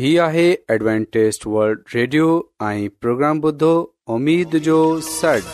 [0.00, 2.26] هي آهي Adventist world radio
[2.66, 3.70] ۽ programme بدھو
[4.14, 4.76] اميد جو
[5.06, 5.48] سٽ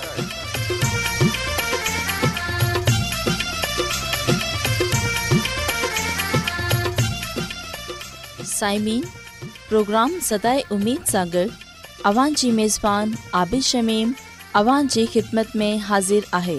[8.51, 9.01] سائمين
[9.69, 11.47] پروگرام سداي اميد سانڳڙ
[12.11, 14.13] اوان جي ميزبان عبيش شميم
[14.63, 16.59] اوان جي خدمت ۾ حاضر آهي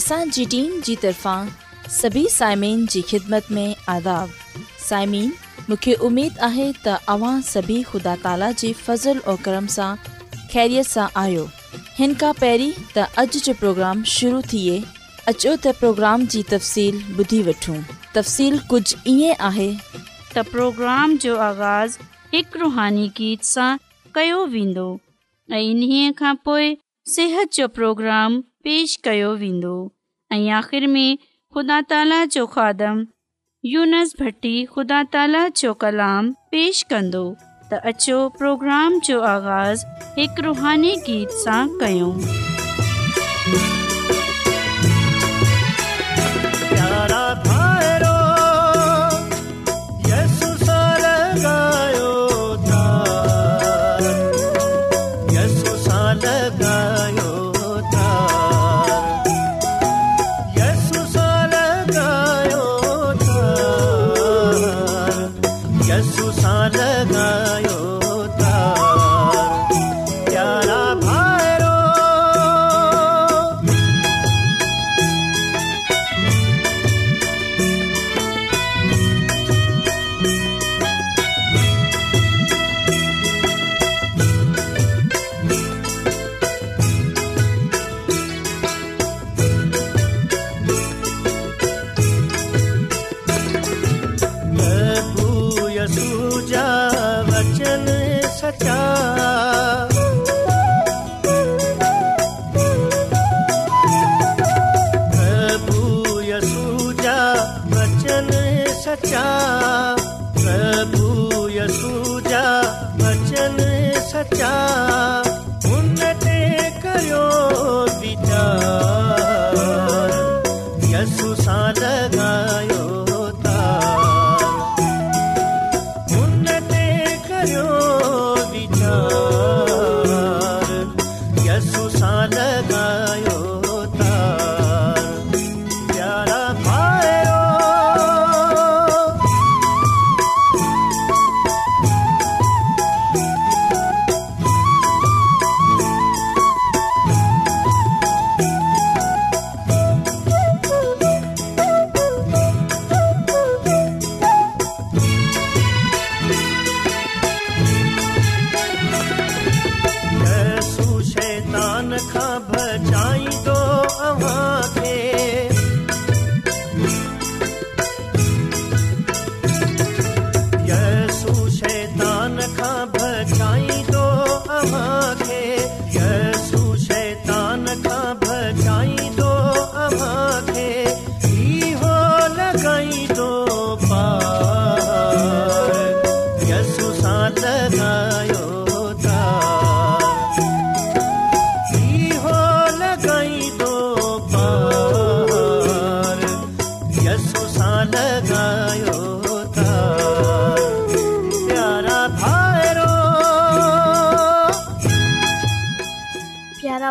[0.00, 1.52] اسان جي ٽيم جي طرفان
[2.00, 3.66] سڀي سائمين جي خدمت ۾
[3.96, 4.32] آداب
[4.88, 5.30] سائمين
[5.68, 11.06] मूंखे उमेद आहे त अव्हां सभी ख़ुदा ताला जी फज़ल और करम सां ख़ैरियत सां
[11.22, 11.46] आहियो
[12.00, 17.40] हिन खां पहिरीं त अॼु जो प्रोग्राम शुरू थिए अचो त प्रोग्राम जी तफ़सील ॿुधी
[17.48, 17.78] वठूं
[18.18, 21.98] तफ़सील कुझु ईअं आहे त प्रोग्राम जो आगाज़
[22.34, 23.68] हिकु रुहानी गीत सां
[24.20, 24.88] कयो वेंदो
[25.58, 26.70] ऐं इन खां पोइ
[27.16, 29.74] सिहत जो प्रोग्राम पेश कयो वेंदो
[30.32, 31.10] ऐं आख़िर में
[31.56, 33.04] ख़ुदा ताला जो खादम
[33.70, 39.84] यूनस भट्टी ख़ुदा ताला जो कलाम پیش कंदो त अचो प्रोग्राम जो आगाज़
[40.18, 42.10] हिकु रुहानी गीत सां कयूं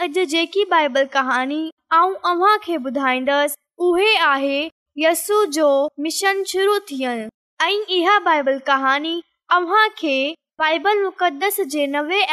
[0.00, 1.70] अॼ जेकी बाइबल कहानी
[4.26, 5.66] आहे यू जो
[6.02, 7.28] मिशन शुरू थियनि
[7.64, 9.14] ऐं इहा बाइबल कहानी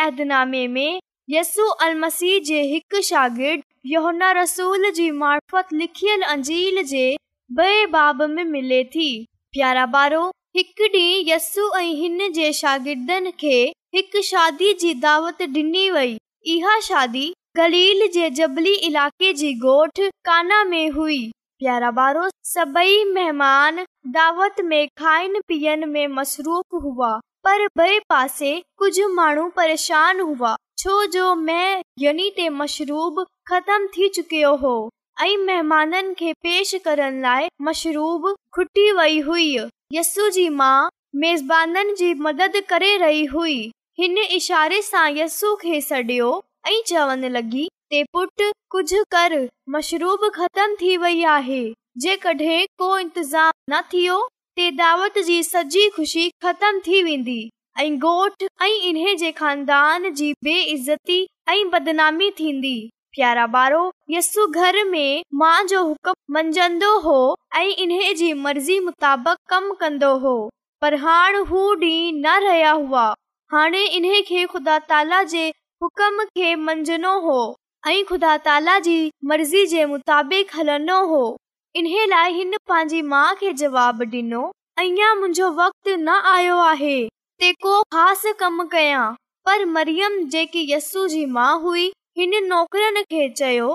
[0.05, 0.99] ऐदनामे में
[1.35, 2.03] यस्ु अल
[2.47, 4.75] जे हिकु शागिर्दु
[8.51, 9.07] मिले थी
[9.53, 10.23] प्यारा बारो
[10.57, 13.57] हिकु ॾींहुं यस्सू ऐं हिन जे शागिर्दनि खे
[13.95, 16.11] हिक शादी जी दावत डि॒नी वई
[16.57, 17.27] इहा शादी
[17.57, 19.95] गलील जे जबली इलाइक़े जी गोठ
[20.25, 21.21] काना में हुई
[21.61, 23.79] प्यारा बारो, सबई मेमान
[24.17, 27.09] दावत में खाइन पियन में मसरूफ़ हुआ
[27.43, 34.07] पर ॿिए पासे कुझु माण्हू परेशान हुआ छो जो मैं यनी ते मशरूब ख़तम थी
[34.15, 34.73] चुकियो हो
[35.23, 39.47] ऐं महिमाननि खे पेश करण लाइ मशरूब खुटी वेई हुई
[39.93, 40.71] यसू जी मा
[41.23, 43.59] मेज़बानी जी मदद करे रही हुई
[43.99, 46.31] हिन इशारे सां यस्सू खे सडि॒यो
[46.67, 49.33] ऐं चवनि लॻी ते पुट कुझु कर
[49.75, 51.61] मशरूब ख़तम थी वई आहे
[52.01, 54.17] जेकॾहिं को इंतज़ाम न थियो
[54.55, 57.39] ते दावत जी सॼी ख़ुशी ख़तम थी वेंदी
[57.81, 61.17] ऐं गोठ ऐं इन्हे जे खानदान जी बेइज़ती
[61.53, 62.75] ऐं बदनामी थींदी
[63.15, 63.81] प्यारा ॿारो
[64.15, 67.19] यस्सु घर में माउ जो हुकुम मंझंदो हो
[67.61, 70.35] ऐं इन्हे जी मर्ज़ी मुताबिक़ कम कंदो हो
[70.81, 73.13] पर हाणे हू ॾींहुं न रहिया हुआ
[73.51, 75.47] हाणे इन्हे खे ख़ुदा ताला जे
[75.81, 77.39] हुकम खे मंझनो हो
[77.87, 81.19] ऐं खुदा ताला जी मर्ज़ी जे मुताबिक़ हलंदो हो
[81.79, 84.41] इन्हे लाइ हिन पंहिंजी माउ खे जवाब ॾिनो
[84.83, 86.97] अया मुंहिंजो वक़्त न आयो आहे
[87.39, 89.05] ते को ख़ासि कमु कयां
[89.45, 91.87] पर मरियम जेकी यस्सू जी माउ हुई
[92.17, 93.69] हिन नौकरनि खे चयो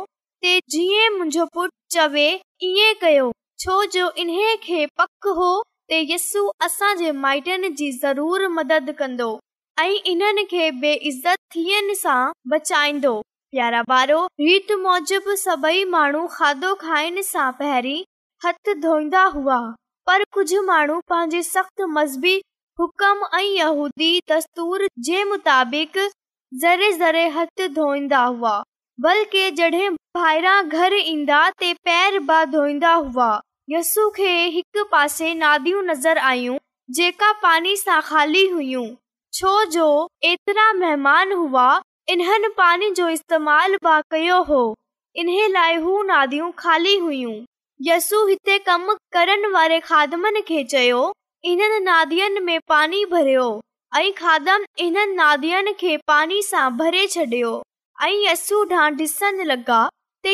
[0.44, 2.26] त जीअं मुंहिंजो पुटु चवे
[2.70, 3.32] ईअं कयो
[3.64, 9.32] छो जो इन्हे खे पक हो त यस्सु असांजे माइटनि जी ज़रूर मदद कंदो
[9.86, 12.24] ऐं इन्हनि खे बेइज़त थियनि सां
[12.56, 13.20] बचाईंदो
[13.58, 18.02] सभई माण्हू खाधो खाइण सां पहिरीं
[18.44, 19.58] हथ धोईंदा हुआ
[20.06, 22.36] पर कुझु माण्हू पंहिंजे सख़्त मज़बी
[23.38, 27.90] ऐं मुताबिक़ो
[28.30, 28.54] हुआ
[29.04, 33.30] बल्कि जडे॒ ॿाहिरां घर ईंदा ते पैर बा धोईंदा हुआ
[33.70, 36.58] यसू खे हिकु पासे नादियूं नज़र आयूं
[36.98, 38.84] जेका पानी सां खाली हुयूं
[39.38, 39.86] छो जो
[40.30, 41.64] एतिरा मेहमान हुआ
[42.12, 44.58] इन्हनि पानी जो इस्तेमाल बि कयो हो
[45.18, 47.32] इन लाइ हू नादियूं खाली हुयूं
[47.86, 51.00] यसु हिते खाधनि खे चयो
[51.52, 53.46] इन नादियुनि में पानी भरियो
[53.98, 55.96] ऐं खादम इन्हनि नादियुनि
[56.80, 57.54] भरे छॾियो
[58.08, 59.80] ऐं यसू डां ॾिसण लॻा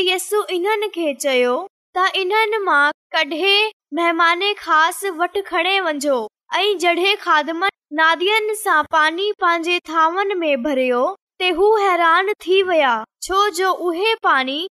[0.01, 1.55] इन्हनि खे चयो
[1.97, 2.85] त इन्हनि मां
[3.17, 3.71] कॾहिं
[4.01, 6.19] महिमान ख़ासि वठ खणे वञो
[6.55, 7.65] ऐ जडे खादम
[8.03, 11.09] नादियुनि सां पानी पंहिंजे थांवन में भरियो
[11.41, 12.89] ते हू हैरान थी विया
[13.23, 14.69] छो जो उहे पाणी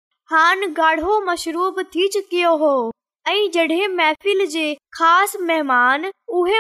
[1.27, 2.71] मशरूब थी चुकियो हो
[3.29, 4.63] ऐं जॾहिं महफ़िल जे
[4.99, 6.07] ख़ासि महिमान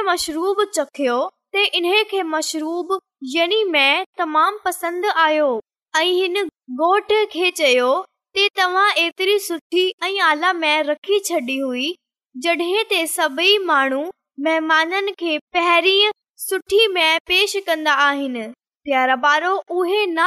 [0.09, 2.99] मशरूब चखियो मशरूब
[3.37, 5.49] यनी में तमामु पसंदि आयो
[5.97, 6.37] ऐं हिन
[6.83, 7.93] गोठ खे चयो
[8.39, 11.87] तव्हां एतिरी सुठी ऐं आला मह रखी छॾी हुई
[12.45, 14.03] जॾहिं ते सभई माण्हू
[14.49, 16.11] महिमाननि खे पहिरीं
[16.49, 16.87] सुठी
[17.29, 18.47] पेश कंदा आहिनि
[18.88, 20.25] पर उहा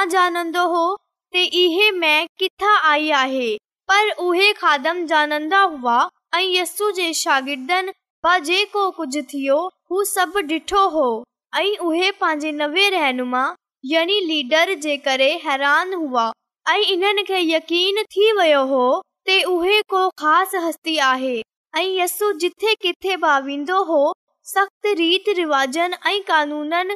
[13.98, 16.32] ऐं लीडर जे करे हैरान हुआ
[16.70, 21.38] ऐं इन्हनि खे यकीन थी वियो हो ख़ासि हस्ती आहे
[21.78, 24.02] ऐं यस जिथे किथे भावींदो हो
[24.54, 26.96] सख़्त रीति रिवाज़नि ऐं कानूननि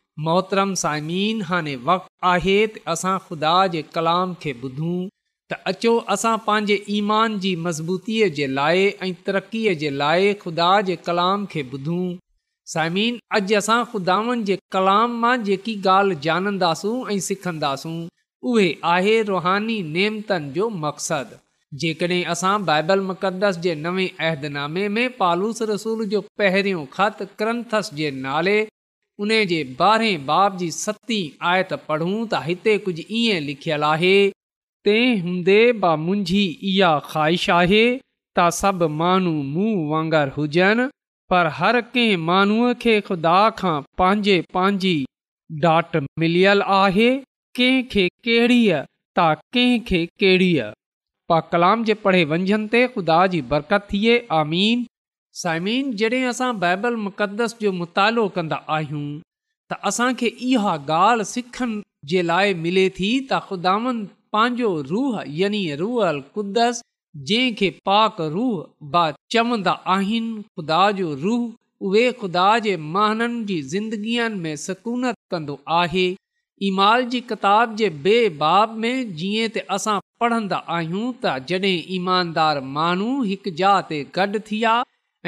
[0.25, 4.99] मोहतरम साइमिन हाणे वक़्तु आहे त असां ख़ुदा जे कलाम खे ॿुधूं
[5.53, 10.95] त अचो असां पंहिंजे ईमान जी मज़बूतीअ जे लाइ ऐं तरक़ीअ जे लाइ ख़ुदा जे
[11.07, 12.03] कलाम खे ॿुधूं
[12.73, 17.95] साइमन अॼु असां ख़ुदानि जे कलाम मां जेकी ॻाल्हि ॼाणंदासूं ऐं सिखंदासूं
[18.51, 21.39] उहे आहे रुहानी नेमतनि जो मक़सदु
[21.81, 28.09] जेकॾहिं असां बाइबल मुक़दस जे नवे अहदनामे में पालूस रसूल जो पहिरियों ख़त क्रंथस जे
[28.27, 28.55] नाले
[29.21, 31.17] उन जे ॿारहें बाब जी सती
[31.49, 34.13] आयत पढ़ूं त हिते कुझु ईअं लिखियलु आहे
[34.87, 40.87] तंहिं हूंदे ब मुंहिंजी इहा ख़्वाहिश आहे त सभु माण्हू मूं वांगुरु हुजनि
[41.33, 44.95] पर हर कंहिं माण्हूअ खे ख़ुदा खां पंहिंजे पंहिंजी
[45.67, 47.11] डाट मिलियल आहे
[47.59, 48.79] कंहिंखे कहिड़ीअ
[49.19, 50.71] त कंहिंखे कहिड़ीअ
[51.33, 54.89] पा कलाम जे पढ़े वंझनि ते ख़ुदा जी बरकत थिए आमीन
[55.41, 59.05] साइमिन जॾहिं असां बाइबल मुक़दस जो मुतालो कंदा आहियूं
[59.69, 61.71] त असांखे इहा ॻाल्हि सिखण
[62.13, 63.93] जे लाइ मिले थी त ख़ुदानि
[64.37, 66.81] पंहिंजो रूह यानी रूहदस
[67.89, 68.53] पाक रूह
[68.93, 69.03] ब
[69.37, 71.49] चवंदा आहिनि ख़ुदा जो रूह
[71.89, 76.03] उहे ख़ुदा जे महाननि जी ज़िंदगीअ में सकूनत कंदो आहे
[76.69, 83.13] ईमाल जी किताब जे बेबाब में जीअं त असां पढ़ंदा आहियूं त जॾहिं ईमानदार माण्हू
[83.33, 84.43] हिकु जा ते गॾु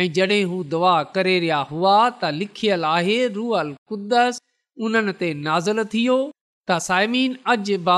[0.01, 4.39] ऐं जॾहिं हू दवा करे रहिया हुआ त लिखियलु आहे रूहल कुदस
[4.87, 6.15] उन्हनि ते नाज़ुल थी वियो
[6.69, 7.97] त साइमीन अजबा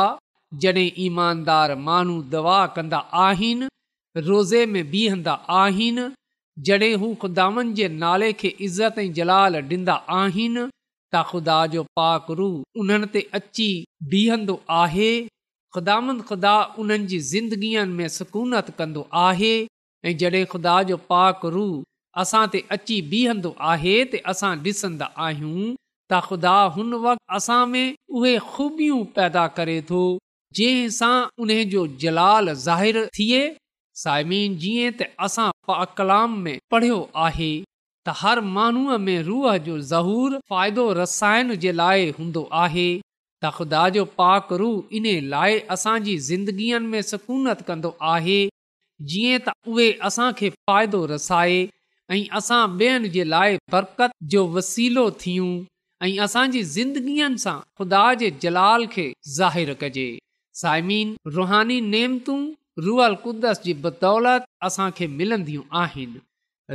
[0.66, 3.70] जॾहिं ईमानदार माण्हू दवा कंदा आहिनि
[4.30, 6.06] रोज़े में बीहंदा आहिनि
[6.70, 12.50] जॾहिं हू ख़ुदानि जे नाले खे इज़त ऐं जलाल ॾींदा आहिनि त ख़ुदा जो पाकरु
[12.84, 13.70] उन्हनि ते अची
[14.16, 15.10] बीहंदो आहे
[15.78, 19.54] ख़ुदांद ख़ुदा उन्हनि जी ज़िंदगीअ में सुकूनत कंदो आहे
[20.08, 21.64] ऐं जॾहिं ख़ुदा जो पाक रू
[22.24, 27.96] असां ते अची बीहंदो आहे त असां ॾिसंदा आहियूं त ख़ुदा हुन वक़्ति असां में
[28.20, 30.02] उहे ख़ूबियूं पैदा करे थो
[30.60, 33.42] जंहिं सां उन जो जलाल ज़ाहिर थिए
[34.04, 35.50] साइमीन जीअं त असां
[36.02, 42.08] कलाम में पढ़ियो आहे त हर माण्हूअ में रूह जो ज़हूर फ़ाइदो रसायण जे लाइ
[42.20, 44.72] हूंदो आहे त ख़ुदा जो पाक रू
[45.02, 48.38] इन लाइ असांजी ज़िंदगीअ में सकूनत कंदो आहे
[49.08, 51.66] जीअं त उहे असांखे फ़ाइदो रसाए
[52.14, 55.54] ऐं असां ॿियनि जे लाइ बरक़त जो वसीलो थियूं
[56.06, 59.06] ऐं असांजी ज़िंदगीअ सां ख़ुदा जे जलाल खे
[59.38, 60.08] ज़ाहिर कजे
[60.62, 62.40] साइमीन रुहानी नेमतूं
[62.86, 66.24] रुअल कुदस जी बदौलत असांखे मिलंदियूं आहिनि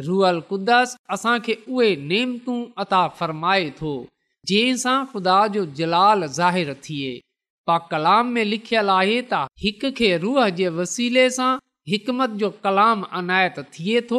[0.06, 3.94] रुअल कुदस असांखे उहे नेमतूं अता फ़र्माए थो
[4.48, 7.16] जंहिं सां ख़ुदा जो जलाल ज़ाहिरु थिए
[7.66, 11.50] पा कलाम में लिखियल आहे त हिक खे रूह जे वसीले सां
[11.90, 14.18] हिकमत जो कलाम अनायत थिए थो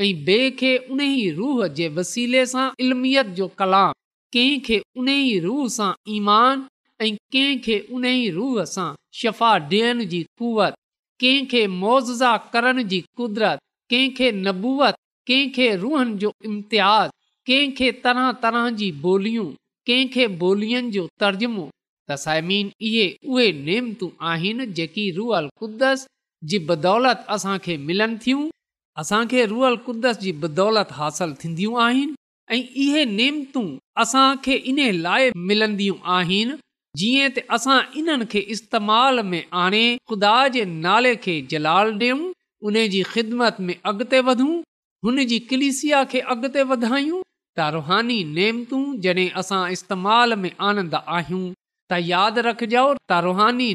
[0.00, 3.92] ऐं ॿिए खे उन ई रूह जे वसीले सां इल्मियत जो कलाम
[4.36, 6.62] कंहिं खे उन ई रूह सां ईमान
[7.06, 8.88] ऐं कंहिं खे उन ई रूह सां
[9.22, 10.78] शफ़ा ॾियण जी क़ुवत
[11.24, 13.58] कंहिं खे मोज़ा करण जी क़ुदिरत
[13.92, 14.96] कंहिंखे नबूअत
[15.30, 17.10] कंहिं खे रूहनि जो इम्तियाज़
[17.50, 19.48] कंहिं खे तरह तरह जी ॿोलियूं
[19.90, 21.66] कंहिंखे ॿोलियुनि जो तर्जुमो
[22.12, 26.11] तसाइमीन इहे उहे नेमतूं आहिनि जेकी रूहल क़ुदसि
[26.50, 28.48] जी बदौलत असांखे मिलनि थियूं
[29.00, 32.14] असांखे रुअल कुदस जी बदौलत हासिलु थींदियूं आहिनि
[32.54, 33.66] ऐं इहे नेमतूं
[34.02, 36.54] असांखे इन लाइ मिलंदियूं आहिनि
[36.98, 42.20] जीअं त असां इन्हनि खे इस्तेमालु में आणे ख़ुदा जे नाले खे जलाल ॾियूं
[42.66, 44.52] उन जी ख़िदमत में अॻिते वधूं
[45.04, 47.22] हुनजी कलिसिया खे अॻिते वधायूं
[47.58, 51.46] त रुहानी नेमतूं जॾहिं असां में आनंदा आहियूं
[51.90, 53.68] त यादि रखजो त रुहानी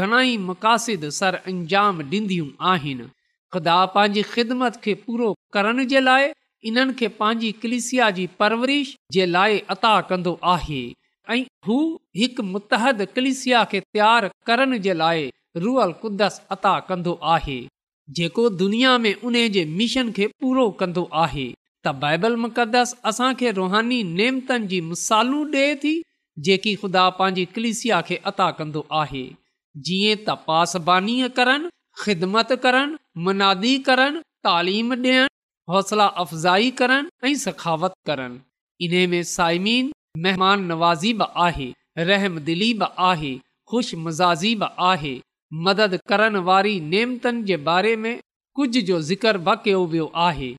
[0.00, 0.12] घण
[0.48, 3.06] मक़ासिद सर अंजाम ॾींदियूं आहिनि
[3.54, 6.28] ख़ुदा पंहिंजी ख़िदमत खे पूरो करण जे लाइ
[6.70, 10.82] इन्हनि खे पंहिंजी कलिसिया जी परवरिश जे लाइ अता कंदो आहे
[11.36, 11.78] ऐं हू
[12.20, 15.28] हिकु मुतहद कलिसिया खे तयारु करण जे लाइ
[15.66, 17.60] रूअल कुदस अता कंदो आहे
[18.18, 21.46] जेको दुनिया में उन जे मिशन खे पूरो कंदो आहे
[21.84, 25.44] त बाइबल मुक़दस असांखे रुहानी नेमतनि जी मुसालू
[25.84, 25.92] थी
[26.44, 29.24] जेकी ख़ुदा पंहिंजी कलिसिया खे अता कंदो आहे
[29.88, 31.70] जीअं त पासबानी करनि
[32.04, 35.26] ख़िदमत करनि मुनादी करणु तालीम ॾियनि
[35.72, 38.40] हौसला अफ़ज़ाई करनि ऐं सखावत करनि
[38.86, 39.92] इन्हे में साइमीन
[40.26, 41.68] महिमान नवाज़ी बि आहे
[42.12, 43.34] रहमदिली बि आहे
[43.72, 45.14] ख़ुशि मज़ाज़ीब आहे
[45.68, 48.12] मदद करण वारी नेमतनि जे बारे में
[48.58, 50.54] कुझु जो ज़िक्र बाक़ियो वियो आहे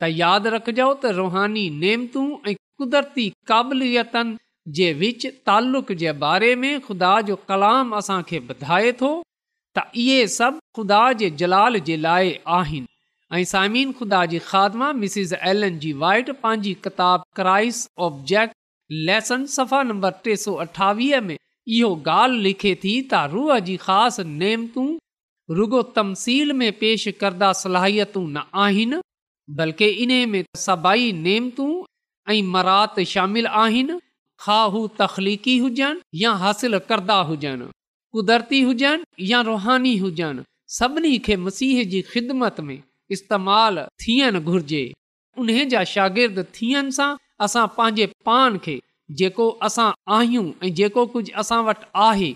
[0.00, 4.36] त यादि रखिजो त रुहानी नेमतूं ऐं क़ुदरती क़ाबिलियतनि
[4.74, 9.10] जे विच तालुक़ जे बारे में ख़ुदा जो कलाम असांखे ॿुधाए थो
[9.78, 12.88] त इहे सभ ख़ुदा जे जलाल जे लाइ आहिनि
[13.40, 18.54] ऐं सामिन ख़ुदा जी ख़ादमा मिसिज़ एलन जी वाइट पंहिंजी किताब क्राइस ऑब्जेक्ट
[19.08, 24.24] लेसन सफ़ा नंबर टे सौ अठावीह में इहो ॻाल्हि लिखे थी त रूह जी ख़ासि
[24.40, 24.88] नेमतूं
[25.60, 28.98] रुगो तमसील में पेश करदा सलाहियतूं न आहिनि
[29.62, 31.72] बल्कि इन में त सभाई नेमतूं
[32.34, 33.98] ऐं मरात शामिल आहिनि
[34.40, 37.66] खा खाह तखलीक़ी हुजनि या हासिल करदा हुजनि
[38.12, 40.42] क़ुदरती हुजनि या रुहानी हुजनि
[40.78, 42.78] सभिनी खे मसीह जी ख़िदमत में
[43.16, 44.82] इस्तेमालु थियणु घुर्जे
[45.38, 48.80] उन जा शागिर्द थियण सां असां पंहिंजे पान खे
[49.18, 52.30] जेको असां आहियूं ऐं जेको कुझु असां वटि आहे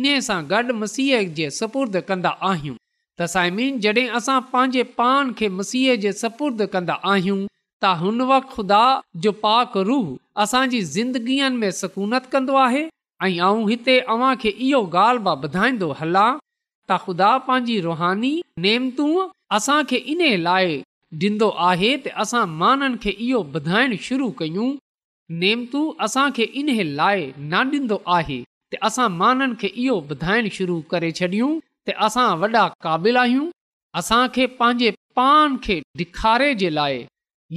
[0.00, 2.74] इन सां गॾु मसीह जे सपुर्द कंदा आहियूं
[3.20, 7.40] तसाइमीन जॾहिं असां पंहिंजे पान खे मसीह जे सपुर्द कंदा आहियूं
[7.82, 8.82] त हुन वक़्तु ख़ुदा
[9.24, 10.06] जो पाक रूह
[10.42, 12.82] असांजी ज़िंदगीअ में सकूनत कंदो आहे
[13.24, 16.28] ऐं हिते अव्हांखे इहो ॻाल्हि बि ॿुधाईंदो हलां
[16.90, 18.32] त ख़ुदा पंहिंजी रुहानी
[18.64, 20.76] नेमतूं असांखे इन लाइ
[21.22, 24.68] ॾींदो आहे त असां माननि खे इहो ॿुधाइण शुरू कयूं
[25.44, 26.68] नेमतू असांखे इन
[27.00, 28.40] लाइ ना ॾींदो आहे
[28.72, 29.96] त असां माननि खे इहो
[30.58, 31.52] शुरू करे छॾियूं
[31.86, 33.48] त असां वॾा क़ाबिल आहियूं
[34.02, 34.90] असांखे पंहिंजे
[35.20, 37.00] पाण खे ॾिखारे जे लाइ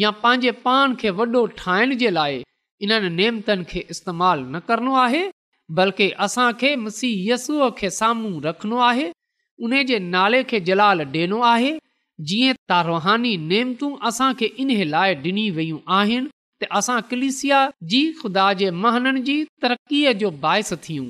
[0.01, 2.41] या पंहिंजे पाण खे वॾो ठाहिण जे लाइ
[2.85, 5.23] इन नेमतनि खे इस्तेमालु न करणो आहे
[5.77, 9.11] बल्कि असांखे मसीहयसूअ खे साम्हूं रखणो आहे
[9.63, 11.71] उन जे नाले खे जलाल ॾियणो आहे
[12.27, 16.27] जीअं तारूहानी नेमतूं असांखे इन लाइ ॾिनी वयूं आहिनि
[16.61, 21.07] त असां कलिसिया जी ख़ुदा जे महननि जी तरक़ीअ जो बाहि थियूं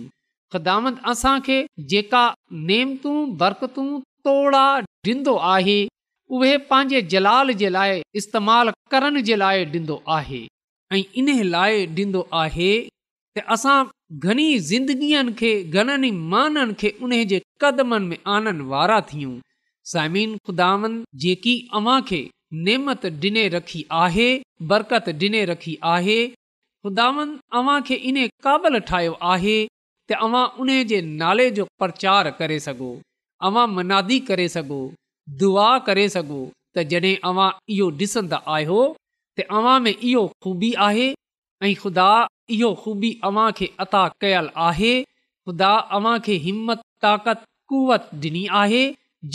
[0.54, 1.58] ख़ुदात असांखे
[1.90, 2.24] जेका
[2.72, 3.90] नेमतूं बरकतूं
[4.26, 4.66] तोड़ा
[5.14, 5.80] ॾींदो आहे
[6.38, 10.40] उहे पंहिंजे जलाल जे लाइ इस्तेमालु करण जे लाइ ॾींदो आहे
[10.98, 12.70] ऐं इन लाइ ॾींदो आहे
[13.38, 13.76] त असां
[14.28, 19.36] घणी ज़िंदगीअ खे घणनि ई माननि खे उन जे कदमनि में आनण वारा थियूं
[19.92, 22.22] समीन ख़ुदांद जेकी अव्हां खे
[22.70, 24.28] नेमत ॾिने रखी आहे
[24.72, 27.08] बरकत ॾिने रखी आहे ख़ुदा
[27.62, 28.18] अव्हां खे इन
[28.48, 29.58] काबल ठाहियो आहे
[30.12, 32.92] त अवां उन जे नाले जो प्रचार करे सघो
[33.52, 34.48] अवां मनादी करे
[35.42, 38.80] दुआ करे सघूं त जॾहिं अवां इहो ॾिसंदा आहियो
[39.38, 41.06] त अवां में इहो ख़ूबी आहे
[41.68, 42.08] ऐं ख़ुदा
[42.56, 48.84] इहो ख़ूबी अवां खे अता कयल आहे ख़ुदा अव्हां खे हिमत ताक़त कुवत ॾिनी आहे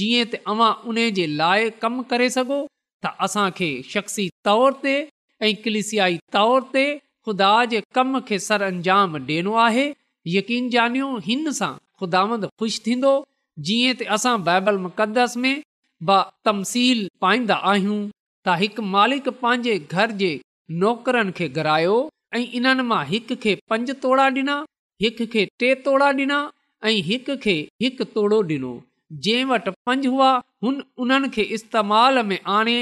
[0.00, 2.58] जीअं त अवां उन जे लाइ कमु करे सघो
[3.02, 4.94] त असांखे शख़्सी तौर ते
[5.48, 6.82] ऐं कलिसियाई तौर ते
[7.28, 9.86] ख़ुदा जे कम खे सर अंजाम ॾियणो आहे
[10.36, 13.14] यकीन जानियूं हिन सां ख़ुदा ख़ुशि थींदो
[13.68, 15.56] जीअं त असां बाइबल मुक़दस में
[16.06, 18.00] पाईंदा आहियूं
[18.48, 20.30] त हिकु मालिक पंहिंजे घर जे
[20.82, 21.96] नौकरनि खे घरायो
[22.36, 24.56] ऐं इन्हनि मां हिक खे पंज तोड़ा ॾिना
[25.02, 26.38] हिक खे टे तोड़ा ॾिना
[26.90, 27.56] ऐं हिक खे
[28.16, 28.72] तोड़ो ॾिनो
[29.26, 30.30] जंहिं वटि पंज हुआ
[30.64, 32.76] हुन उन्हनि खे इस्तेमाल में आणे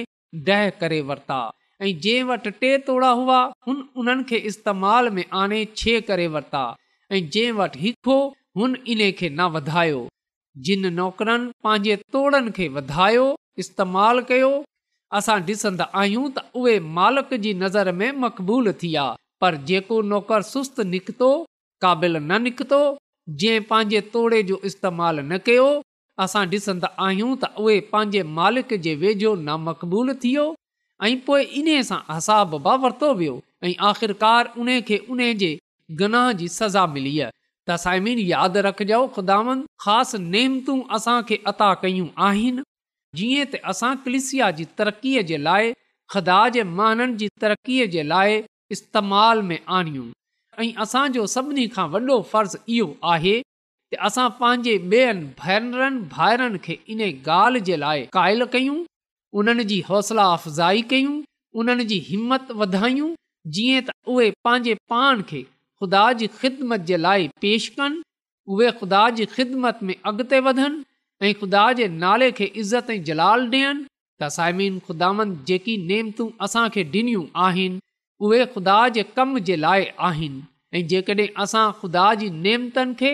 [0.48, 1.40] ॾह करे वरिता
[1.82, 6.64] ऐं जंहिं वटि टे तोड़ा हुआ हुननि खे इस्तेमाल में आणे छे करे वरिता
[7.14, 8.20] ऐं जंहिं वटि हिकु हो
[8.60, 10.02] हुन इन्हे खे न वधायो
[10.64, 13.24] जिन नौकरनि पंहिंजे तोड़नि खे वधायो
[13.62, 14.50] इस्तेमालु कयो
[15.18, 19.04] असां ॾिसंदा आहियूं त उहे मालिक जी नज़र में मक़बूल थी विया
[19.42, 21.28] पर जेको नौकर सुस्त निकितो
[21.84, 22.80] क़ाबिल न निकितो
[23.42, 25.68] जंहिं पंहिंजे तोड़े जो इस्तेमालु न कयो
[26.26, 30.46] असां ॾिसंदा आहियूं त उहे पंहिंजे मालिक जे वेझो ना मक़बूल थी वियो
[31.10, 33.36] ऐं पोइ इन सां असाब बि वरितो वियो
[33.70, 35.54] ऐं आख़िरकार उन खे उन जे
[36.02, 37.35] गनाह जी सज़ा मिली आहे
[37.68, 42.62] तसाइमीर यादि रखिजो खुदानि ख़ासि नेमतूं असांखे अता कयूं आहिनि
[43.20, 45.72] जीअं त असां कलिसिया जी तरक़ीअ जे लाइ
[46.14, 48.38] ख़ुदा जे माननि जी तरक़ीअ जे लाइ
[48.76, 50.06] इस्तेमाल में आणियूं
[50.64, 57.00] ऐं असांजो सभिनी खां वॾो फर्ज़ु इहो आहे त असां पंहिंजे ॿियनि भाइरनि खे इन
[57.10, 58.78] ॻाल्हि जे लाइ क़ाइल कयूं
[59.40, 61.18] उन्हनि जी हौसला अफ़ज़ाई कयूं
[61.60, 63.12] उन्हनि जी हिमत वधायूं
[63.58, 65.44] जीअं त उहे पंहिंजे पाण खे
[65.80, 68.02] ख़ुदा जी ख़िदमत जे लाइ पेश कनि
[68.52, 73.84] उहे ख़ुदा जी ख़िदमत में अॻिते वधनि ख़ुदा जे नाले खे इज़त ऐं जलाल ॾियनि
[74.20, 77.78] त साइमिन ख़ुदानि जेकी नेमतूं असांखे ॾिनियूं आहिनि
[78.24, 80.42] उहे ख़ुदा जे कम जे लाइ आहिनि
[80.78, 81.28] ऐं जेकॾहिं
[81.82, 83.12] ख़ुदा जी नेमतनि खे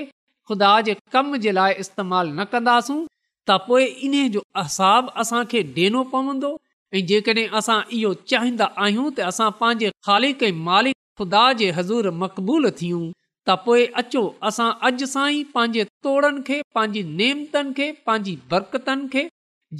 [0.48, 6.02] ख़ुदा जे कम जे लाइ इस्तेमालु न कंदासूं त पोइ इन जो असाब असांखे ॾियणो
[6.16, 6.52] पवंदो
[6.96, 12.10] ऐं जेकॾहिं असां इहो चाहींदा आहियूं त असां पंहिंजे ख़ाली कंहिं मालिक ख़ुदा जे हज़ूर
[12.22, 13.00] मक़बूल थियूं
[13.48, 14.20] त पोइ अचो
[14.50, 19.24] असां अॼु सां ई पंहिंजे तोड़नि खे पंहिंजी नेमतनि खे पंहिंजी बरकतनि खे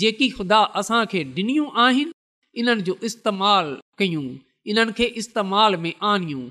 [0.03, 2.13] जेकी ख़ुदा असांखे ॾिनियूं आहिनि
[2.63, 4.25] इन्हनि जो इस्तेमालु कयूं
[4.73, 6.43] इन्हनि खे इस्तेमाल में आणियूं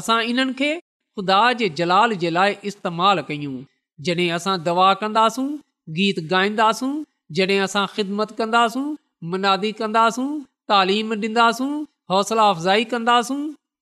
[0.00, 3.56] असां इन्हनि खे ख़ुदा जे जलाल जे लाइ इस्तेमालु कयूं
[4.08, 5.48] जॾहिं असां दवा कंदासूं
[6.00, 6.92] गीत ॻाईंदासूं
[7.40, 8.86] जॾहिं असां ख़िदमत कंदासूं
[9.34, 10.30] मनादी कंदासूं
[10.74, 11.72] तालीम ॾींदासूं
[12.14, 13.40] हौसला अफ़ज़ाई कंदासूं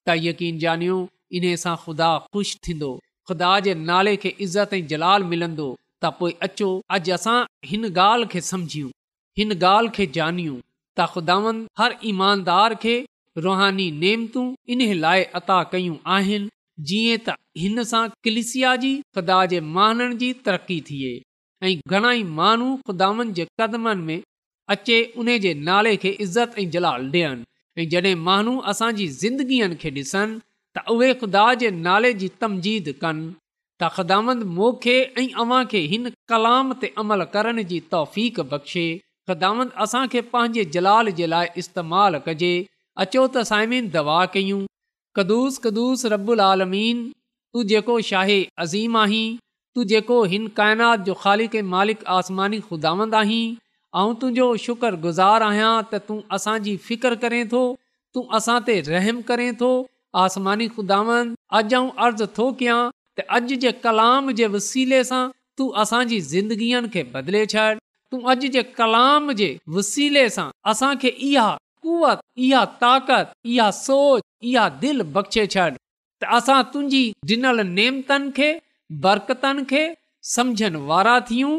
[0.09, 0.97] त यकीन ॼाणियो
[1.37, 2.91] इन सां ख़ुदा ख़ुशि थींदो
[3.29, 5.69] ख़ुदा जे नाले खे इज़त ऐं जलाल मिलंदो
[6.03, 7.39] त पोइ अचो अॼु असां
[7.71, 8.91] हिन ॻाल्हि खे समुझियूं
[9.41, 10.59] हिन ॻाल्हि खे जनियूं
[10.99, 12.95] त ख़ुदावनि हर ईमानदार खे
[13.47, 16.51] रुहानी नेमतूं इन लाइ अता कयूं आहिनि
[16.91, 21.13] जीअं त हिन सां कलिसिया जी ख़ुदा जे माननि जी तरक़ी थिए
[21.69, 24.25] ऐं घणाई माण्हू ख़ुदावनि जे कदमनि में
[24.77, 29.91] अचे उन जे नाले खे इज़त ऐं जलाल ॾियनि ऐं जॾहिं माण्हू असांजी ज़िंदगीअ खे
[29.97, 30.39] ॾिसनि
[30.75, 33.27] त उहे ख़ुदा जे नाले जी तमजीद कनि
[33.81, 38.17] त ख़दामंद मोखे ऐं अव्हां खे हिन कलाम ते अमल करण जी तौफ़
[38.53, 38.87] बख़्शे
[39.31, 42.53] ख़िदामंत असांखे पंहिंजे जलाल जे लाइ इस्तेमालु कजे
[43.05, 44.63] अचो त साइमेन दवा कयूं
[45.21, 49.27] कदुस कदुस रबुल आलमीन तू जेको छाहे अज़ीम आहीं
[49.77, 53.45] तू जेको हिन काइनात जो ख़ालिक मालिक आसमानी ख़ुदांद आहीं
[53.99, 57.61] ऐं तुंहिंजो शुक्रगुज़ारु आहियां त तूं असांजी फिकर करे थो
[58.17, 59.71] तूं असां ते रहम करे थो
[60.23, 62.81] आसमानी ख़ुदानि अॼु आऊं अर्ज़ु थो कयां
[63.21, 65.23] त अॼु जे कलाम जे वसीले सां
[65.61, 67.67] तूं असांजी ज़िंदगीअ खे बदिले छॾ
[68.13, 71.49] तूं अॼु जे कलाम जे वसीले सां असांखे इहा
[71.89, 77.05] कुवत इहा ताक़त इहा सोच इहा दिलि बख़्शे छॾ त असां तुंहिंजी
[77.37, 78.51] ॾिनल नेमतनि खे
[79.07, 79.85] बरक़तनि खे
[80.37, 81.55] समुझनि वारा थियूं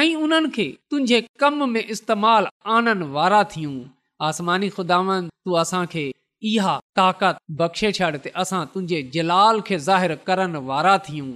[0.00, 3.72] ऐं उन्हनि खे तुंहिंजे कम में इस्तेमालु आणण वारा थियूं
[4.28, 6.04] आसमानी ख़ुदावन तूं असांखे
[6.50, 11.28] इहा ताक़त बख़्शे छॾ ते असां तुंहिंजे जलाल खे ज़ाहिर करण वारा थियूं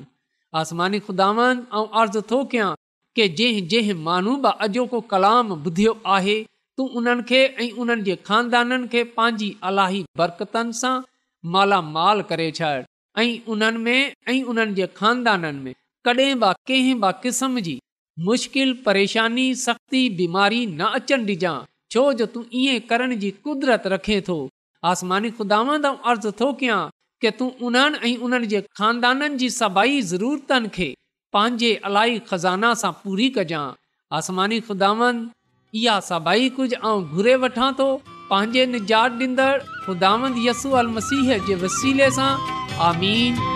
[0.61, 2.71] आसमानी ख़ुदावन ऐं अर्ज़ु थो कयां
[3.19, 6.39] की जंहिं जंहिं माण्हू बि अॼोको कलाम ॿुधियो आहे
[6.79, 10.97] तूं उन्हनि खे ऐं उन्हनि जे ख़ानदाननि खे पंहिंजी अलाही बरकतनि सां
[11.57, 12.77] मालामाल करे छॾ
[13.23, 14.01] ऐं उन्हनि में
[14.33, 15.75] ऐं उन्हनि जे ख़ानदाननि में
[16.09, 17.79] कॾहिं बि कंहिं बि क़िस्म जी
[18.25, 21.57] मुश्किल परेशानी सख़्ती बीमारी न अचणु ॾिजां
[21.93, 24.37] छो जो तूं ईअं करण जी कुदरत रखे थो
[24.91, 25.59] आसमानी ख़ुदा
[26.11, 26.81] अर्ज़ु थो कयां
[27.21, 30.89] की तूं उन्हनि ऐं उन्हनि जे ख़ानदाननि जी सभाई ज़रूरतनि खे
[31.37, 33.77] पंहिंजे अलाई खज़ाना सां पूरी कजांइ
[34.21, 35.29] आसमानी ख़ुदावंद
[35.75, 37.91] ख़ुदांदी कुझु घुरे वठां थो
[38.33, 42.33] पंहिंजे निजात ॾींदड़ मसीह जे वसीले सां
[42.91, 43.56] आमीन